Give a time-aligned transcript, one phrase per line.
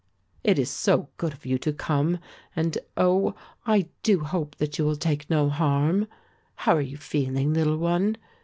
[0.43, 2.17] "It is good of you to come,
[2.55, 3.35] and oh,
[3.67, 6.07] I do hope that you will take no harm.
[6.55, 8.17] How are you feeling, little one?"